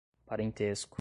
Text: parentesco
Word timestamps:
parentesco 0.25 0.87